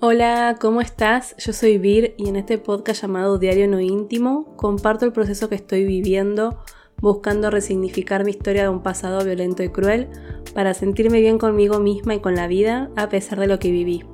Hola, 0.00 0.58
¿cómo 0.60 0.80
estás? 0.80 1.34
Yo 1.38 1.52
soy 1.52 1.76
Vir 1.76 2.14
y 2.18 2.28
en 2.28 2.36
este 2.36 2.56
podcast 2.56 3.02
llamado 3.02 3.36
Diario 3.36 3.66
No 3.66 3.80
Íntimo 3.80 4.54
comparto 4.54 5.04
el 5.04 5.12
proceso 5.12 5.48
que 5.48 5.56
estoy 5.56 5.84
viviendo 5.84 6.62
buscando 7.00 7.50
resignificar 7.50 8.24
mi 8.24 8.30
historia 8.30 8.62
de 8.62 8.68
un 8.68 8.80
pasado 8.84 9.24
violento 9.24 9.64
y 9.64 9.70
cruel 9.70 10.06
para 10.54 10.72
sentirme 10.72 11.20
bien 11.20 11.36
conmigo 11.36 11.80
misma 11.80 12.14
y 12.14 12.20
con 12.20 12.36
la 12.36 12.46
vida 12.46 12.90
a 12.94 13.08
pesar 13.08 13.40
de 13.40 13.48
lo 13.48 13.58
que 13.58 13.72
viví. 13.72 14.04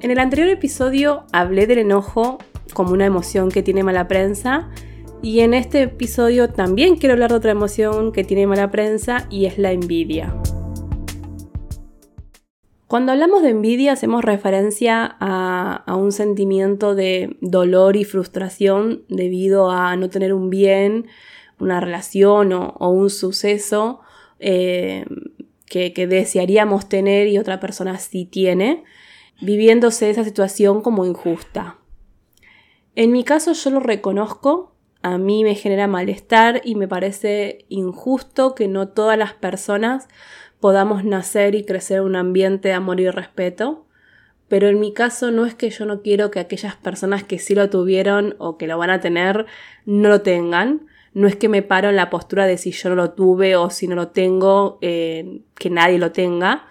En 0.00 0.10
el 0.10 0.18
anterior 0.18 0.48
episodio 0.48 1.24
hablé 1.30 1.66
del 1.66 1.80
enojo 1.80 2.38
como 2.72 2.92
una 2.92 3.04
emoción 3.04 3.50
que 3.50 3.62
tiene 3.62 3.82
mala 3.82 4.08
prensa 4.08 4.70
y 5.20 5.40
en 5.40 5.52
este 5.52 5.82
episodio 5.82 6.48
también 6.48 6.96
quiero 6.96 7.12
hablar 7.12 7.28
de 7.28 7.36
otra 7.36 7.52
emoción 7.52 8.12
que 8.12 8.24
tiene 8.24 8.46
mala 8.46 8.70
prensa 8.70 9.26
y 9.28 9.44
es 9.44 9.58
la 9.58 9.72
envidia. 9.72 10.34
Cuando 12.86 13.12
hablamos 13.12 13.42
de 13.42 13.50
envidia 13.50 13.92
hacemos 13.92 14.24
referencia 14.24 15.16
a, 15.18 15.96
un 15.96 16.12
sentimiento 16.12 16.94
de 16.94 17.36
dolor 17.40 17.96
y 17.96 18.04
frustración 18.04 19.04
debido 19.08 19.70
a 19.70 19.96
no 19.96 20.10
tener 20.10 20.34
un 20.34 20.50
bien, 20.50 21.06
una 21.58 21.80
relación 21.80 22.52
o, 22.52 22.88
un 22.90 23.08
suceso 23.08 24.00
eh, 24.38 25.06
que, 25.66 25.94
que 25.94 26.06
desearíamos 26.06 26.88
tener 26.88 27.26
y 27.28 27.38
otra 27.38 27.58
persona 27.58 27.98
sí 27.98 28.26
tiene, 28.26 28.84
viviéndose 29.40 30.10
esa 30.10 30.22
situación 30.22 30.82
como 30.82 31.06
injusta. 31.06 31.78
En 32.96 33.12
mi 33.12 33.24
caso 33.24 33.54
yo 33.54 33.70
lo 33.70 33.80
reconozco 33.80 34.73
a 35.04 35.18
mí 35.18 35.44
me 35.44 35.54
genera 35.54 35.86
malestar 35.86 36.62
y 36.64 36.76
me 36.76 36.88
parece 36.88 37.66
injusto 37.68 38.54
que 38.54 38.68
no 38.68 38.88
todas 38.88 39.18
las 39.18 39.34
personas 39.34 40.08
podamos 40.60 41.04
nacer 41.04 41.54
y 41.54 41.66
crecer 41.66 41.98
en 41.98 42.04
un 42.04 42.16
ambiente 42.16 42.68
de 42.68 42.74
amor 42.74 43.00
y 43.00 43.10
respeto. 43.10 43.84
Pero 44.48 44.66
en 44.68 44.80
mi 44.80 44.94
caso 44.94 45.30
no 45.30 45.44
es 45.44 45.54
que 45.54 45.68
yo 45.68 45.84
no 45.84 46.00
quiero 46.00 46.30
que 46.30 46.40
aquellas 46.40 46.76
personas 46.76 47.22
que 47.22 47.38
sí 47.38 47.54
lo 47.54 47.68
tuvieron 47.68 48.34
o 48.38 48.56
que 48.56 48.66
lo 48.66 48.78
van 48.78 48.88
a 48.88 49.00
tener 49.00 49.44
no 49.84 50.08
lo 50.08 50.22
tengan. 50.22 50.86
No 51.12 51.28
es 51.28 51.36
que 51.36 51.50
me 51.50 51.60
paro 51.60 51.90
en 51.90 51.96
la 51.96 52.08
postura 52.08 52.46
de 52.46 52.56
si 52.56 52.70
yo 52.70 52.88
no 52.88 52.94
lo 52.94 53.10
tuve 53.10 53.56
o 53.56 53.68
si 53.68 53.86
no 53.86 53.96
lo 53.96 54.08
tengo, 54.08 54.78
eh, 54.80 55.42
que 55.54 55.68
nadie 55.68 55.98
lo 55.98 56.12
tenga 56.12 56.64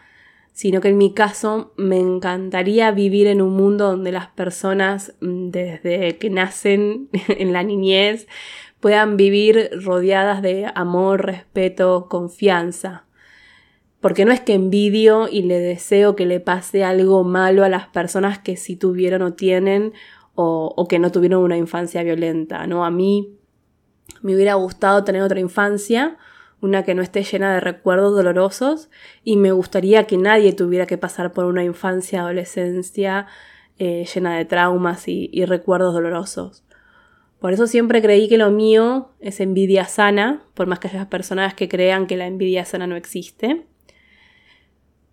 sino 0.54 0.82
que 0.82 0.90
en 0.90 0.98
mi 0.98 1.14
caso 1.14 1.74
me 1.78 2.00
encantaría 2.00 2.92
vivir 2.92 3.28
en 3.28 3.42
un 3.42 3.54
mundo 3.54 3.88
donde 3.88 4.12
las 4.12 4.28
personas 4.28 5.16
mm, 5.20 5.50
desde 5.50 6.18
que 6.18 6.30
nacen 6.30 7.10
en 7.28 7.54
la 7.54 7.64
niñez 7.64 8.28
puedan 8.80 9.18
vivir 9.18 9.72
rodeadas 9.82 10.42
de 10.42 10.70
amor, 10.76 11.26
respeto, 11.26 12.08
confianza. 12.10 13.06
Porque 14.00 14.26
no 14.26 14.34
es 14.34 14.42
que 14.42 14.54
envidio 14.54 15.30
y 15.30 15.44
le 15.44 15.58
deseo 15.60 16.16
que 16.16 16.26
le 16.26 16.42
pase 16.42 16.84
algo 16.84 17.24
malo 17.24 17.64
a 17.64 17.70
las 17.70 17.88
personas 17.88 18.40
que 18.40 18.58
sí 18.58 18.76
tuvieron 18.76 19.22
o 19.22 19.34
tienen 19.34 19.94
o, 20.36 20.74
o 20.76 20.88
que 20.90 21.00
no 21.00 21.12
tuvieron 21.12 21.42
una 21.42 21.56
infancia 21.56 22.04
violenta, 22.04 22.68
¿no? 22.68 22.84
A 22.84 22.92
mí 22.92 23.38
me 24.22 24.36
hubiera 24.36 24.56
gustado 24.56 25.06
tener 25.06 25.22
otra 25.22 25.40
infancia, 25.40 26.18
una 26.64 26.84
que 26.84 26.96
no 26.96 27.02
esté 27.02 27.24
llena 27.24 27.54
de 27.54 27.60
recuerdos 27.60 28.16
dolorosos 28.16 28.90
y 29.24 29.38
me 29.38 29.52
gustaría 29.52 30.06
que 30.06 30.18
nadie 30.18 30.54
tuviera 30.54 30.86
que 30.86 30.98
pasar 30.98 31.34
por 31.34 31.46
una 31.46 31.64
infancia, 31.64 32.22
adolescencia 32.22 33.28
eh, 33.78 34.06
llena 34.14 34.38
de 34.38 34.46
traumas 34.46 35.08
y, 35.08 35.30
y 35.32 35.46
recuerdos 35.46 35.94
dolorosos. 35.94 36.64
Por 37.40 37.54
eso 37.54 37.68
siempre 37.68 38.02
creí 38.02 38.30
que 38.30 38.38
lo 38.38 38.50
mío 38.50 39.10
es 39.20 39.40
envidia 39.42 39.86
sana, 39.86 40.44
por 40.54 40.68
más 40.68 40.80
que 40.80 40.88
haya 40.88 41.10
personas 41.10 41.54
que 41.54 41.68
crean 41.68 42.08
que 42.08 42.18
la 42.18 42.26
envidia 42.26 42.64
sana 42.64 42.88
no 42.88 42.96
existe. 42.96 43.66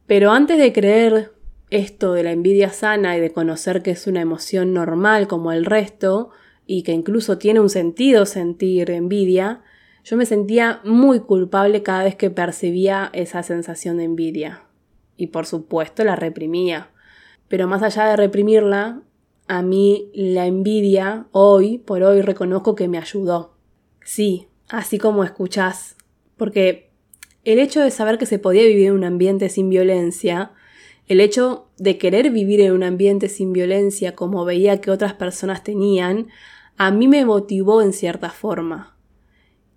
Pero 0.06 0.30
antes 0.30 0.58
de 0.58 0.72
creer 0.72 1.32
esto 1.70 2.14
de 2.14 2.22
la 2.22 2.32
envidia 2.32 2.70
sana 2.70 3.16
y 3.16 3.20
de 3.20 3.32
conocer 3.32 3.82
que 3.82 3.90
es 3.90 4.06
una 4.06 4.20
emoción 4.20 4.72
normal 4.72 5.26
como 5.26 5.52
el 5.52 5.64
resto, 5.64 6.30
y 6.72 6.84
que 6.84 6.92
incluso 6.92 7.36
tiene 7.36 7.58
un 7.58 7.68
sentido 7.68 8.26
sentir 8.26 8.92
envidia, 8.92 9.62
yo 10.04 10.16
me 10.16 10.26
sentía 10.26 10.80
muy 10.84 11.20
culpable 11.20 11.82
cada 11.82 12.04
vez 12.04 12.16
que 12.16 12.30
percibía 12.30 13.10
esa 13.12 13.42
sensación 13.42 13.98
de 13.98 14.04
envidia. 14.04 14.62
Y 15.16 15.28
por 15.28 15.46
supuesto 15.46 16.04
la 16.04 16.16
reprimía. 16.16 16.90
Pero 17.48 17.68
más 17.68 17.82
allá 17.82 18.06
de 18.06 18.16
reprimirla, 18.16 19.02
a 19.48 19.62
mí 19.62 20.10
la 20.14 20.46
envidia 20.46 21.26
hoy 21.32 21.78
por 21.78 22.02
hoy 22.02 22.22
reconozco 22.22 22.74
que 22.74 22.88
me 22.88 22.98
ayudó. 22.98 23.56
Sí, 24.04 24.48
así 24.68 24.98
como 24.98 25.24
escuchás. 25.24 25.96
Porque 26.36 26.90
el 27.44 27.58
hecho 27.58 27.80
de 27.80 27.90
saber 27.90 28.18
que 28.18 28.26
se 28.26 28.38
podía 28.38 28.62
vivir 28.62 28.86
en 28.86 28.94
un 28.94 29.04
ambiente 29.04 29.48
sin 29.48 29.68
violencia, 29.68 30.52
el 31.08 31.20
hecho 31.20 31.68
de 31.76 31.98
querer 31.98 32.30
vivir 32.30 32.60
en 32.60 32.72
un 32.72 32.84
ambiente 32.84 33.28
sin 33.28 33.52
violencia 33.52 34.14
como 34.14 34.44
veía 34.44 34.80
que 34.80 34.90
otras 34.90 35.14
personas 35.14 35.64
tenían, 35.64 36.28
a 36.76 36.92
mí 36.92 37.08
me 37.08 37.24
motivó 37.26 37.82
en 37.82 37.92
cierta 37.92 38.30
forma. 38.30 38.96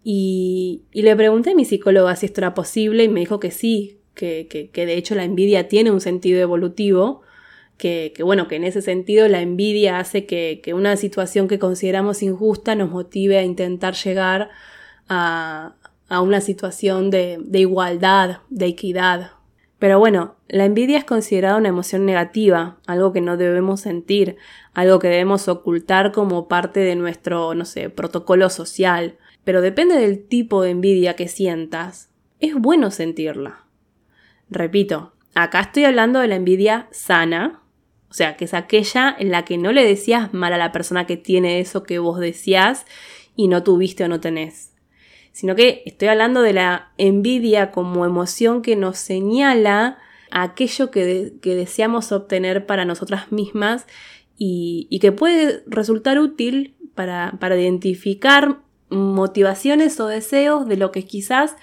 Y, 0.04 0.84
le 0.92 1.16
pregunté 1.16 1.52
a 1.52 1.56
mi 1.56 1.66
psicóloga 1.66 2.16
si 2.16 2.26
esto 2.26 2.42
era 2.42 2.54
posible 2.54 3.06
y 3.06 3.10
me 3.10 3.22
dijo 3.22 3.40
que 3.40 3.52
sí, 3.52 4.00
que, 4.14 4.48
que, 4.72 4.86
de 4.86 4.98
hecho 4.98 5.16
la 5.16 5.24
envidia 5.24 5.68
tiene 5.68 5.92
un 5.92 6.02
sentido 6.02 6.42
evolutivo, 6.42 7.22
que, 7.78 8.14
que, 8.16 8.24
bueno, 8.24 8.48
que 8.48 8.58
en 8.58 8.66
ese 8.66 8.82
sentido 8.82 9.28
la 9.28 9.42
envidia 9.42 10.00
hace 10.00 10.26
que, 10.26 10.62
una 10.76 10.98
situación 10.98 11.48
que 11.48 11.58
consideramos 11.58 12.22
injusta 12.22 12.76
nos 12.76 12.92
motive 12.92 13.38
a 13.38 13.44
intentar 13.44 13.96
llegar 13.96 14.50
a, 15.08 15.76
a 16.10 16.22
una 16.22 16.42
situación 16.42 17.10
de, 17.10 17.40
de 17.42 17.60
igualdad, 17.60 18.40
de 18.50 18.68
equidad. 18.68 19.32
Pero 19.80 20.00
bueno, 20.00 20.36
la 20.48 20.66
envidia 20.66 20.98
es 20.98 21.04
considerada 21.04 21.58
una 21.58 21.70
emoción 21.70 22.06
negativa, 22.06 22.78
algo 22.88 23.12
que 23.12 23.22
no 23.22 23.36
debemos 23.36 23.82
sentir, 23.82 24.38
algo 24.74 25.00
que 25.00 25.10
debemos 25.10 25.48
ocultar 25.48 26.12
como 26.12 26.48
parte 26.48 26.80
de 26.82 26.96
nuestro, 26.96 27.54
no 27.54 27.66
sé, 27.66 27.90
protocolo 27.90 28.50
social 28.50 29.18
pero 29.44 29.62
depende 29.62 29.96
del 29.96 30.26
tipo 30.26 30.62
de 30.62 30.72
envidia 30.72 31.16
que 31.16 31.28
sientas, 31.28 32.10
es 32.40 32.56
bueno 32.56 32.92
sentirla. 32.92 33.66
Repito, 34.50 35.14
acá 35.34 35.62
estoy 35.62 35.86
hablando 35.86 36.20
de 36.20 36.28
la 36.28 36.36
envidia 36.36 36.88
sana, 36.92 37.62
o 38.10 38.14
sea, 38.14 38.38
que 38.38 38.46
es 38.46 38.54
aquella 38.54 39.16
en 39.18 39.32
la 39.32 39.44
que 39.44 39.58
no 39.58 39.72
le 39.72 39.84
decías 39.84 40.34
mal 40.34 40.54
a 40.54 40.58
la 40.58 40.72
persona 40.72 41.08
que 41.08 41.18
tiene 41.18 41.60
eso 41.60 41.84
que 41.84 42.00
vos 42.00 42.20
decías 42.20 42.86
y 43.36 43.48
no 43.48 43.64
tuviste 43.64 44.04
o 44.04 44.08
no 44.08 44.20
tenés. 44.20 44.74
Sino 45.32 45.56
que 45.56 45.82
estoy 45.86 46.10
hablando 46.10 46.42
de 46.42 46.54
la 46.54 46.92
envidia 46.98 47.72
como 47.72 48.06
emoción 48.06 48.62
que 48.62 48.76
nos 48.76 49.00
señala 49.00 49.98
aquello 50.30 50.92
que, 50.92 51.34
deseamos 51.42 52.12
obtener 52.12 52.68
para 52.68 52.86
nosotras 52.86 53.32
mismas 53.32 53.88
y, 54.38 55.00
que 55.02 55.12
puede 55.12 55.64
resultar 55.66 56.20
útil 56.20 56.76
para 56.94 57.58
identificar 57.58 58.60
motivaciones 58.94 60.00
o 60.00 60.08
deseos 60.08 60.68
de 60.68 60.78
lo 60.78 60.92
que 60.92 61.06
quizás 61.06 61.56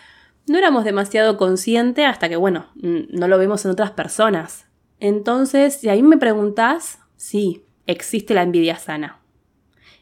no 0.47 0.59
éramos 0.59 0.85
demasiado 0.85 1.37
conscientes 1.37 2.07
hasta 2.07 2.29
que, 2.29 2.37
bueno, 2.37 2.67
no 2.75 3.29
lo 3.29 3.39
vemos 3.39 3.65
en 3.65 3.71
otras 3.71 3.93
personas. 3.93 4.67
Entonces, 4.99 5.75
si 5.75 5.89
ahí 5.89 6.03
me 6.03 6.19
preguntas, 6.19 6.99
sí, 7.17 7.65
existe 7.87 8.35
la 8.35 8.43
envidia 8.43 8.77
sana. 8.77 9.21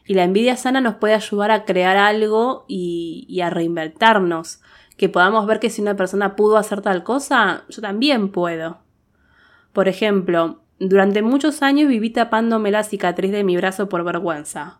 Y 0.05 0.15
la 0.15 0.23
envidia 0.23 0.55
sana 0.55 0.81
nos 0.81 0.95
puede 0.95 1.13
ayudar 1.13 1.51
a 1.51 1.65
crear 1.65 1.97
algo 1.97 2.65
y, 2.67 3.25
y 3.29 3.41
a 3.41 3.49
reinventarnos. 3.49 4.61
Que 4.97 5.07
podamos 5.07 5.45
ver 5.45 5.59
que 5.59 5.69
si 5.69 5.81
una 5.81 5.95
persona 5.95 6.35
pudo 6.35 6.57
hacer 6.57 6.81
tal 6.81 7.03
cosa, 7.03 7.63
yo 7.69 7.81
también 7.81 8.31
puedo. 8.31 8.79
Por 9.71 9.87
ejemplo, 9.87 10.61
durante 10.79 11.21
muchos 11.21 11.61
años 11.61 11.89
viví 11.89 12.09
tapándome 12.09 12.71
la 12.71 12.83
cicatriz 12.83 13.31
de 13.31 13.43
mi 13.43 13.55
brazo 13.55 13.87
por 13.87 14.03
vergüenza. 14.03 14.79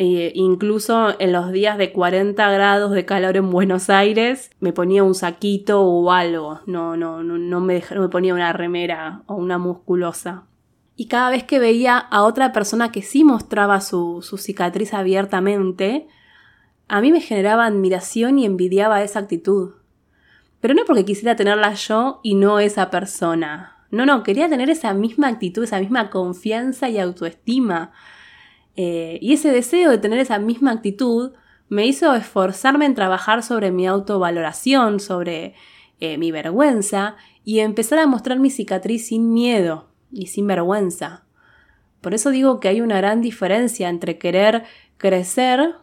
Eh, 0.00 0.30
incluso 0.36 1.20
en 1.20 1.32
los 1.32 1.50
días 1.50 1.76
de 1.76 1.90
40 1.90 2.48
grados 2.52 2.92
de 2.92 3.04
calor 3.04 3.36
en 3.36 3.50
Buenos 3.50 3.90
Aires 3.90 4.52
me 4.60 4.72
ponía 4.72 5.02
un 5.02 5.16
saquito 5.16 5.82
o 5.82 6.12
algo, 6.12 6.60
no, 6.66 6.96
no, 6.96 7.24
no, 7.24 7.36
no, 7.36 7.60
me, 7.60 7.82
me 7.96 8.08
ponía 8.08 8.32
una 8.32 8.52
remera 8.52 9.24
o 9.26 9.34
una 9.34 9.58
musculosa. 9.58 10.44
Y 10.94 11.08
cada 11.08 11.30
vez 11.30 11.42
que 11.42 11.58
veía 11.58 11.98
a 11.98 12.22
otra 12.22 12.52
persona 12.52 12.92
que 12.92 13.02
sí 13.02 13.24
mostraba 13.24 13.80
su, 13.80 14.22
su 14.22 14.38
cicatriz 14.38 14.94
abiertamente, 14.94 16.06
a 16.86 17.00
mí 17.00 17.10
me 17.10 17.20
generaba 17.20 17.66
admiración 17.66 18.38
y 18.38 18.46
envidiaba 18.46 19.02
esa 19.02 19.18
actitud. 19.18 19.72
Pero 20.60 20.74
no 20.74 20.82
porque 20.86 21.04
quisiera 21.04 21.34
tenerla 21.34 21.74
yo 21.74 22.20
y 22.22 22.36
no 22.36 22.60
esa 22.60 22.88
persona. 22.90 23.78
No, 23.90 24.06
no, 24.06 24.22
quería 24.22 24.48
tener 24.48 24.70
esa 24.70 24.94
misma 24.94 25.26
actitud, 25.26 25.64
esa 25.64 25.80
misma 25.80 26.08
confianza 26.08 26.88
y 26.88 27.00
autoestima 27.00 27.90
eh, 28.80 29.18
y 29.20 29.32
ese 29.32 29.50
deseo 29.50 29.90
de 29.90 29.98
tener 29.98 30.20
esa 30.20 30.38
misma 30.38 30.70
actitud 30.70 31.32
me 31.68 31.84
hizo 31.84 32.14
esforzarme 32.14 32.86
en 32.86 32.94
trabajar 32.94 33.42
sobre 33.42 33.72
mi 33.72 33.88
autovaloración, 33.88 35.00
sobre 35.00 35.54
eh, 35.98 36.16
mi 36.16 36.30
vergüenza 36.30 37.16
y 37.44 37.58
empezar 37.58 37.98
a 37.98 38.06
mostrar 38.06 38.38
mi 38.38 38.50
cicatriz 38.50 39.08
sin 39.08 39.32
miedo 39.32 39.88
y 40.12 40.28
sin 40.28 40.46
vergüenza. 40.46 41.24
Por 42.00 42.14
eso 42.14 42.30
digo 42.30 42.60
que 42.60 42.68
hay 42.68 42.80
una 42.80 42.98
gran 42.98 43.20
diferencia 43.20 43.88
entre 43.88 44.16
querer 44.16 44.62
crecer 44.96 45.74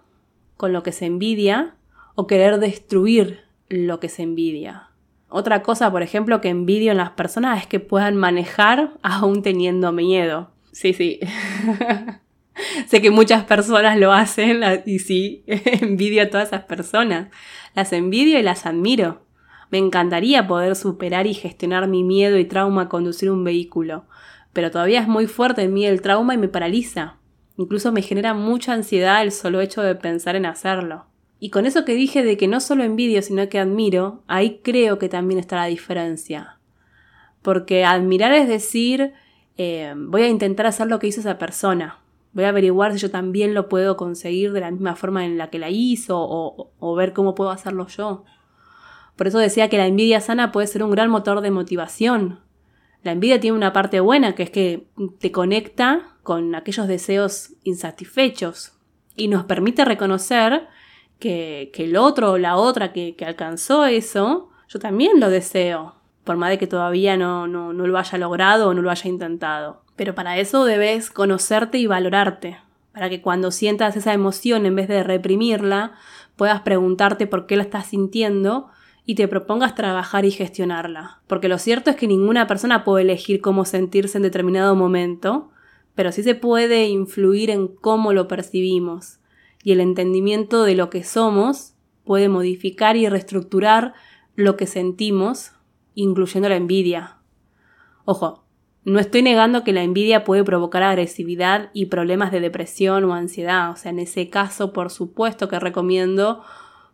con 0.55 0.71
lo 0.71 0.81
que 0.81 0.93
se 0.93 1.05
envidia 1.05 1.75
o 2.15 2.27
querer 2.27 2.59
destruir 2.59 3.41
lo 3.67 3.99
que 3.99 4.07
se 4.07 4.23
envidia. 4.23 4.91
Otra 5.27 5.63
cosa, 5.63 5.91
por 5.91 6.01
ejemplo, 6.01 6.39
que 6.39 6.47
envidio 6.47 6.91
en 6.91 6.97
las 6.97 7.09
personas 7.09 7.59
es 7.59 7.67
que 7.67 7.81
puedan 7.81 8.15
manejar 8.15 8.93
aún 9.01 9.41
teniendo 9.41 9.91
miedo 9.91 10.55
Sí, 10.75 10.91
sí. 10.91 11.21
sé 12.87 13.01
que 13.01 13.11
muchas 13.11 13.43
personas 13.43 13.97
lo 13.97 14.11
hacen 14.11 14.61
y 14.85 14.99
sí, 14.99 15.43
envidio 15.47 16.23
a 16.23 16.29
todas 16.29 16.49
esas 16.49 16.63
personas. 16.63 17.29
Las 17.73 17.93
envidio 17.93 18.39
y 18.39 18.43
las 18.43 18.65
admiro. 18.65 19.25
Me 19.71 19.77
encantaría 19.77 20.47
poder 20.47 20.75
superar 20.75 21.27
y 21.27 21.33
gestionar 21.33 21.87
mi 21.87 22.03
miedo 22.03 22.37
y 22.37 22.45
trauma 22.45 22.83
a 22.83 22.89
conducir 22.89 23.31
un 23.31 23.43
vehículo, 23.43 24.05
pero 24.53 24.71
todavía 24.71 25.01
es 25.01 25.07
muy 25.07 25.27
fuerte 25.27 25.63
en 25.63 25.73
mí 25.73 25.85
el 25.85 26.01
trauma 26.01 26.33
y 26.33 26.37
me 26.37 26.47
paraliza. 26.47 27.17
Incluso 27.57 27.91
me 27.91 28.01
genera 28.01 28.33
mucha 28.33 28.73
ansiedad 28.73 29.21
el 29.21 29.31
solo 29.31 29.61
hecho 29.61 29.81
de 29.81 29.95
pensar 29.95 30.35
en 30.35 30.45
hacerlo. 30.45 31.07
Y 31.39 31.49
con 31.49 31.65
eso 31.65 31.83
que 31.83 31.95
dije 31.95 32.23
de 32.23 32.37
que 32.37 32.47
no 32.47 32.59
solo 32.59 32.83
envidio, 32.83 33.21
sino 33.21 33.49
que 33.49 33.59
admiro, 33.59 34.23
ahí 34.27 34.61
creo 34.63 34.97
que 34.99 35.09
también 35.09 35.39
está 35.39 35.57
la 35.57 35.65
diferencia. 35.65 36.59
Porque 37.41 37.85
admirar 37.85 38.33
es 38.33 38.47
decir, 38.47 39.13
eh, 39.57 39.93
voy 39.95 40.23
a 40.23 40.27
intentar 40.27 40.65
hacer 40.65 40.87
lo 40.87 40.99
que 40.99 41.07
hizo 41.07 41.19
esa 41.19 41.37
persona. 41.37 41.99
Voy 42.35 42.43
a 42.43 42.49
averiguar 42.49 42.91
si 42.91 42.99
yo 42.99 43.09
también 43.09 43.53
lo 43.53 43.69
puedo 43.69 43.95
conseguir 43.95 44.51
de 44.51 44.59
la 44.59 44.69
misma 44.69 44.97
forma 44.97 45.23
en 45.23 45.37
la 45.37 45.49
que 45.49 45.57
la 45.57 45.69
hizo 45.69 46.17
o, 46.19 46.95
ver 46.95 47.13
cómo 47.13 47.33
puedo 47.33 47.49
hacerlo 47.49 47.87
yo. 47.87 48.25
Por 49.15 49.27
eso 49.27 49.39
decía 49.39 49.69
que 49.69 49.77
la 49.77 49.87
envidia 49.87 50.19
sana 50.19 50.51
puede 50.51 50.67
ser 50.67 50.83
un 50.83 50.91
gran 50.91 51.09
motor 51.09 51.39
de 51.39 51.49
motivación. 51.49 52.41
La 53.03 53.13
envidia 53.13 53.39
tiene 53.39 53.55
una 53.55 53.71
parte 53.71 54.01
buena, 54.01 54.35
que 54.35 54.43
es 54.43 54.49
que 54.49 54.89
te 55.21 55.31
conecta 55.31 56.17
con 56.23 56.55
aquellos 56.55 56.89
deseos 56.89 57.53
insatisfechos 57.63 58.73
y 59.15 59.29
nos 59.29 59.45
permite 59.45 59.85
reconocer 59.85 60.67
que, 61.19 61.71
el 61.73 61.95
otro 61.95 62.33
o 62.33 62.37
la 62.37 62.57
otra 62.57 62.91
que, 62.91 63.15
alcanzó 63.25 63.85
eso, 63.85 64.49
yo 64.67 64.79
también 64.79 65.21
lo 65.21 65.29
deseo, 65.29 65.95
por 66.25 66.35
más 66.35 66.49
de 66.49 66.57
que 66.57 66.67
todavía 66.67 67.15
no, 67.15 67.47
no, 67.47 67.71
no 67.71 67.87
lo 67.87 67.97
haya 67.97 68.17
logrado 68.17 68.67
o 68.67 68.73
no 68.73 68.81
lo 68.81 68.91
haya 68.91 69.09
intentado. 69.09 69.84
Pero 69.95 70.15
para 70.15 70.37
eso 70.37 70.65
debes 70.65 71.09
conocerte 71.09 71.77
y 71.77 71.87
valorarte, 71.87 72.57
para 72.93 73.09
que 73.09 73.21
cuando 73.21 73.51
sientas 73.51 73.95
esa 73.95 74.13
emoción, 74.13 74.65
en 74.65 74.75
vez 74.75 74.87
de 74.87 75.03
reprimirla, 75.03 75.93
puedas 76.35 76.61
preguntarte 76.61 77.27
por 77.27 77.45
qué 77.45 77.55
la 77.55 77.63
estás 77.63 77.87
sintiendo 77.87 78.69
y 79.05 79.15
te 79.15 79.27
propongas 79.27 79.75
trabajar 79.75 80.25
y 80.25 80.31
gestionarla. 80.31 81.21
Porque 81.27 81.47
lo 81.47 81.59
cierto 81.59 81.89
es 81.89 81.95
que 81.95 82.07
ninguna 82.07 82.47
persona 82.47 82.83
puede 82.83 83.03
elegir 83.03 83.39
cómo 83.41 83.65
sentirse 83.65 84.17
en 84.17 84.23
determinado 84.23 84.75
momento, 84.75 85.51
pero 85.93 86.11
sí 86.11 86.23
se 86.23 86.35
puede 86.35 86.85
influir 86.85 87.49
en 87.49 87.67
cómo 87.67 88.13
lo 88.13 88.27
percibimos. 88.27 89.19
Y 89.63 89.71
el 89.71 89.79
entendimiento 89.79 90.63
de 90.63 90.75
lo 90.75 90.89
que 90.89 91.03
somos 91.03 91.73
puede 92.03 92.29
modificar 92.29 92.97
y 92.97 93.07
reestructurar 93.07 93.93
lo 94.35 94.57
que 94.57 94.67
sentimos, 94.67 95.51
incluyendo 95.93 96.49
la 96.49 96.55
envidia. 96.55 97.17
Ojo, 98.05 98.44
no 98.85 98.99
estoy 98.99 99.23
negando 99.23 99.63
que 99.63 99.73
la 99.73 99.81
envidia 99.81 100.23
puede 100.23 100.43
provocar 100.43 100.83
agresividad 100.83 101.71
y 101.73 101.87
problemas 101.87 102.31
de 102.31 102.39
depresión 102.39 103.03
o 103.05 103.15
ansiedad. 103.15 103.71
O 103.71 103.75
sea, 103.75 103.89
en 103.89 103.97
ese 103.97 104.29
caso, 104.29 104.73
por 104.73 104.91
supuesto 104.91 105.47
que 105.49 105.59
recomiendo 105.59 106.43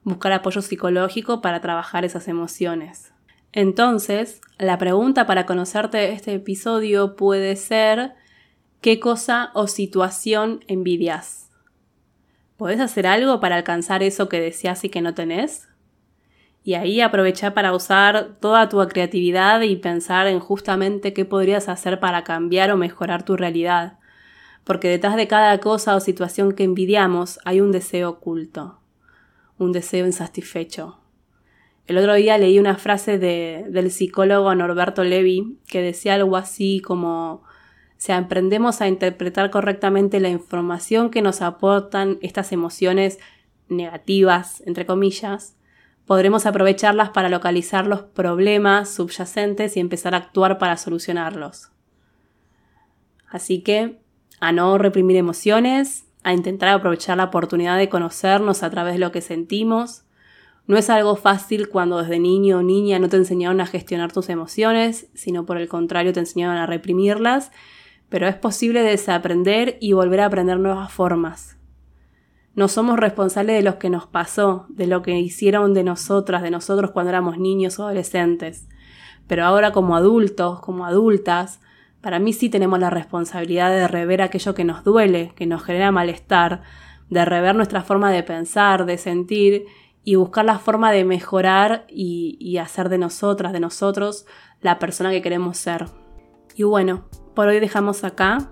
buscar 0.04 0.32
apoyo 0.32 0.62
psicológico 0.62 1.42
para 1.42 1.60
trabajar 1.60 2.06
esas 2.06 2.30
emociones. 2.30 3.14
Entonces, 3.52 4.40
la 4.58 4.78
pregunta 4.78 5.28
para 5.28 5.46
conocerte 5.46 6.14
este 6.14 6.34
episodio 6.34 7.18
puede 7.18 7.58
ser 7.58 8.14
¿qué 8.80 9.02
cosa 9.02 9.52
o 9.54 9.68
situación 9.68 10.64
envidias? 10.68 11.50
¿Podés 12.56 12.80
hacer 12.80 13.06
algo 13.06 13.42
para 13.42 13.58
alcanzar 13.58 14.02
eso 14.02 14.30
que 14.30 14.40
deseas 14.40 14.86
y 14.86 14.90
que 14.90 15.02
no 15.02 15.14
tenés? 15.14 15.68
Y 16.64 16.76
ahí 16.76 17.02
aprovecha 17.02 17.54
para 17.54 17.74
usar 17.74 18.36
toda 18.40 18.70
tu 18.70 18.78
creatividad 18.88 19.62
y 19.62 19.76
pensar 19.78 20.28
en 20.28 20.40
justamente 20.40 21.14
qué 21.14 21.26
podrías 21.26 21.70
hacer 21.70 22.00
para 22.00 22.24
cambiar 22.24 22.72
o 22.72 22.78
mejorar 22.78 23.24
tu 23.24 23.36
realidad. 23.36 23.98
Porque 24.64 24.88
detrás 24.88 25.16
de 25.16 25.28
cada 25.28 25.60
cosa 25.60 25.96
o 25.96 26.00
situación 26.00 26.54
que 26.54 26.64
envidiamos 26.64 27.40
hay 27.46 27.62
un 27.62 27.72
deseo 27.72 28.10
oculto 28.10 28.82
un 29.62 29.72
deseo 29.72 30.06
insatisfecho. 30.06 30.98
El 31.86 31.98
otro 31.98 32.16
día 32.16 32.38
leí 32.38 32.58
una 32.60 32.78
frase 32.78 33.18
del 33.18 33.92
psicólogo 33.92 34.54
Norberto 34.56 35.04
Levi 35.04 35.60
que 35.68 35.82
decía 35.82 36.16
algo 36.16 36.38
así 36.38 36.80
como 36.80 37.44
si 37.98 38.12
aprendemos 38.12 38.82
a 38.82 38.88
interpretar 38.88 39.52
correctamente 39.52 40.20
la 40.20 40.30
información 40.30 41.10
que 41.12 41.22
nos 41.22 41.42
aportan 41.42 42.18
estas 42.22 42.52
emociones 42.52 43.20
negativas, 43.68 44.64
entre 44.66 44.86
comillas, 44.86 45.56
podremos 46.06 46.46
aprovecharlas 46.46 47.10
para 47.10 47.30
localizar 47.30 47.88
los 47.88 48.02
problemas 48.02 48.90
subyacentes 48.90 49.78
y 49.78 49.80
empezar 49.80 50.14
a 50.14 50.18
actuar 50.18 50.58
para 50.58 50.78
solucionarlos. 50.78 51.72
Así 53.28 53.62
que, 53.62 54.00
a 54.40 54.52
no 54.52 54.78
reprimir 54.78 55.18
emociones, 55.18 56.06
a 56.24 56.34
intentar 56.34 56.70
aprovechar 56.70 57.18
la 57.18 57.26
oportunidad 57.26 57.78
de 57.78 57.90
conocernos 57.90 58.64
a 58.64 58.70
través 58.70 58.94
de 58.94 59.00
lo 59.00 59.12
que 59.12 59.22
sentimos. 59.22 60.04
No 60.68 60.78
es 60.78 60.90
algo 60.90 61.16
fácil 61.16 61.70
cuando 61.70 62.02
desde 62.02 62.20
niño 62.20 62.60
o 62.60 62.64
niña 62.64 63.00
no 63.00 63.10
te 63.10 63.18
enseñaron 63.18 63.62
a 63.62 63.66
gestionar 63.66 64.12
tus 64.12 64.30
emociones, 64.30 65.08
sino 65.14 65.46
por 65.46 65.58
el 65.58 65.68
contrario 65.68 66.14
te 66.14 66.20
enseñaron 66.20 66.58
a 66.58 66.66
reprimirlas, 66.66 67.52
pero 68.10 68.28
es 68.28 68.36
posible 68.36 68.82
desaprender 68.82 69.78
y 69.80 69.94
volver 69.94 70.22
a 70.22 70.26
aprender 70.26 70.60
nuevas 70.60 70.92
formas. 70.92 71.58
No 72.54 72.68
somos 72.68 73.00
responsables 73.00 73.56
de 73.56 73.64
lo 73.64 73.80
que 73.80 73.90
nos 73.90 74.08
pasó, 74.08 74.66
de 74.70 74.88
lo 74.88 75.02
que 75.02 75.18
hicieron 75.18 75.74
de 75.74 75.84
nosotras, 75.84 76.42
de 76.42 76.52
nosotros 76.52 76.92
cuando 76.92 77.10
éramos 77.10 77.38
niños 77.38 77.80
o 77.80 77.84
adolescentes. 77.84 78.68
Pero 79.28 79.46
ahora 79.46 79.72
como 79.72 79.96
adultos, 79.96 80.60
como 80.60 80.86
adultas, 80.86 81.62
para 82.02 82.20
mí 82.20 82.34
sí 82.34 82.50
tenemos 82.50 82.80
la 82.80 82.90
responsabilidad 82.90 83.72
de 83.72 83.88
rever 83.88 84.22
aquello 84.22 84.54
que 84.54 84.66
nos 84.66 84.84
duele, 84.84 85.32
que 85.36 85.46
nos 85.46 85.64
genera 85.64 85.92
malestar, 85.92 86.64
de 87.10 87.24
rever 87.24 87.56
nuestra 87.56 87.84
forma 87.84 88.12
de 88.12 88.24
pensar, 88.24 88.86
de 88.86 88.98
sentir 88.98 89.66
y 90.04 90.16
buscar 90.16 90.44
la 90.46 90.60
forma 90.60 90.92
de 90.92 91.06
mejorar 91.06 91.86
y, 91.88 92.58
hacer 92.58 92.90
de 92.90 92.98
nosotras, 92.98 93.54
de 93.54 93.60
nosotros, 93.60 94.26
la 94.62 94.80
persona 94.80 95.12
que 95.12 95.22
queremos 95.22 95.58
ser. 95.58 95.86
Y 96.56 96.64
bueno, 96.64 97.06
por 97.36 97.48
hoy 97.48 97.60
dejamos 97.60 98.04
acá. 98.04 98.52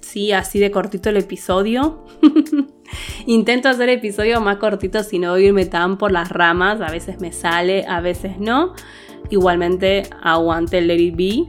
Sí, 0.00 0.32
así 0.32 0.58
de 0.58 0.70
cortito 0.70 1.08
el 1.08 1.16
episodio. 1.16 2.04
Intento 3.26 3.68
hacer 3.68 3.88
episodios 3.88 4.40
más 4.42 4.56
cortitos 4.56 5.06
sin 5.06 5.22
no 5.22 5.38
irme 5.38 5.66
tan 5.66 5.98
por 5.98 6.12
las 6.12 6.30
ramas. 6.30 6.80
A 6.80 6.90
veces 6.90 7.20
me 7.20 7.32
sale, 7.32 7.84
a 7.86 8.00
veces 8.00 8.38
no. 8.38 8.74
Igualmente 9.30 10.04
aguante 10.22 10.78
el 10.78 10.88
Let 10.88 11.00
It. 11.00 11.48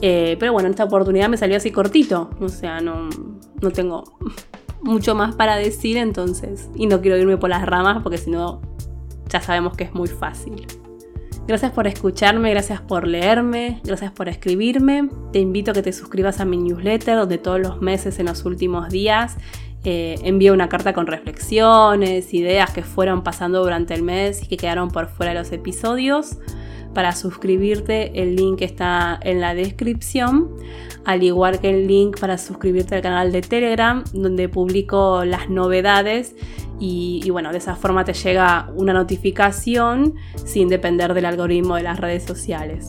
Eh, 0.00 0.36
pero 0.38 0.52
bueno, 0.52 0.68
esta 0.68 0.84
oportunidad 0.84 1.28
me 1.28 1.36
salió 1.36 1.56
así 1.56 1.70
cortito. 1.70 2.30
O 2.40 2.48
sea, 2.48 2.80
no, 2.80 3.08
no 3.60 3.70
tengo 3.70 4.04
mucho 4.82 5.14
más 5.14 5.34
para 5.34 5.56
decir 5.56 5.96
entonces. 5.96 6.68
Y 6.74 6.86
no 6.86 7.00
quiero 7.00 7.16
irme 7.16 7.36
por 7.36 7.50
las 7.50 7.64
ramas 7.64 8.02
porque 8.02 8.18
si 8.18 8.30
no, 8.30 8.60
ya 9.28 9.40
sabemos 9.40 9.76
que 9.76 9.84
es 9.84 9.94
muy 9.94 10.08
fácil. 10.08 10.66
Gracias 11.46 11.72
por 11.72 11.86
escucharme, 11.86 12.50
gracias 12.50 12.80
por 12.80 13.06
leerme, 13.06 13.82
gracias 13.84 14.10
por 14.12 14.30
escribirme. 14.30 15.10
Te 15.30 15.40
invito 15.40 15.72
a 15.72 15.74
que 15.74 15.82
te 15.82 15.92
suscribas 15.92 16.40
a 16.40 16.46
mi 16.46 16.56
newsletter 16.56 17.16
donde 17.16 17.36
todos 17.36 17.60
los 17.60 17.82
meses 17.82 18.18
en 18.18 18.26
los 18.26 18.46
últimos 18.46 18.88
días 18.88 19.36
eh, 19.84 20.50
una 20.52 20.68
carta 20.68 20.92
con 20.92 21.06
reflexiones, 21.06 22.32
ideas 22.34 22.70
que 22.70 22.82
fueron 22.82 23.22
pasando 23.22 23.62
durante 23.62 23.94
el 23.94 24.02
mes 24.02 24.42
y 24.42 24.46
que 24.46 24.56
quedaron 24.56 24.90
por 24.90 25.08
fuera 25.08 25.32
de 25.32 25.38
los 25.38 25.52
episodios. 25.52 26.38
Para 26.94 27.12
suscribirte 27.12 28.22
el 28.22 28.36
link 28.36 28.62
está 28.62 29.18
en 29.22 29.40
la 29.40 29.54
descripción, 29.54 30.50
al 31.04 31.24
igual 31.24 31.58
que 31.58 31.70
el 31.70 31.88
link 31.88 32.20
para 32.20 32.38
suscribirte 32.38 32.94
al 32.94 33.02
canal 33.02 33.32
de 33.32 33.42
Telegram 33.42 34.04
donde 34.12 34.48
publico 34.48 35.24
las 35.24 35.50
novedades 35.50 36.36
y, 36.78 37.28
bueno, 37.30 37.50
de 37.52 37.58
esa 37.58 37.76
forma 37.76 38.04
te 38.04 38.12
llega 38.12 38.70
una 38.74 38.92
notificación 38.92 40.14
sin 40.44 40.68
depender 40.68 41.14
del 41.14 41.24
algoritmo 41.24 41.76
de 41.76 41.82
las 41.82 41.98
redes 41.98 42.24
sociales. 42.24 42.88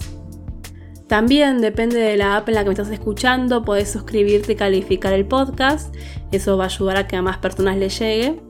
También 1.07 1.61
depende 1.61 1.99
de 1.99 2.17
la 2.17 2.35
app 2.37 2.49
en 2.49 2.55
la 2.55 2.61
que 2.61 2.69
me 2.69 2.73
estás 2.73 2.89
escuchando, 2.89 3.63
puedes 3.63 3.91
suscribirte 3.91 4.53
y 4.53 4.55
calificar 4.55 5.13
el 5.13 5.25
podcast. 5.25 5.95
Eso 6.31 6.57
va 6.57 6.63
a 6.63 6.67
ayudar 6.67 6.97
a 6.97 7.07
que 7.07 7.15
a 7.15 7.21
más 7.21 7.37
personas 7.37 7.77
le 7.77 7.89
llegue. 7.89 8.41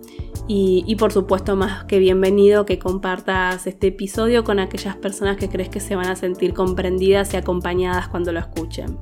Y, 0.47 0.95
por 0.97 1.11
supuesto, 1.11 1.55
más 1.55 1.85
que 1.85 1.97
bienvenido 1.97 2.67
que 2.67 2.77
compartas 2.77 3.65
este 3.65 3.87
episodio 3.87 4.43
con 4.43 4.59
aquellas 4.59 4.95
personas 4.95 5.37
que 5.37 5.49
crees 5.49 5.69
que 5.69 5.79
se 5.79 5.95
van 5.95 6.07
a 6.07 6.15
sentir 6.15 6.53
comprendidas 6.53 7.33
y 7.33 7.37
acompañadas 7.37 8.07
cuando 8.09 8.31
lo 8.31 8.39
escuchen. 8.39 8.97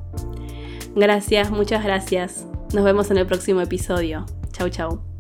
Gracias, 0.96 1.52
muchas 1.52 1.84
gracias. 1.84 2.48
Nos 2.74 2.86
vemos 2.86 3.12
en 3.12 3.18
el 3.18 3.28
próximo 3.28 3.60
episodio. 3.60 4.26
Chau, 4.54 4.70
chau. 4.70 5.13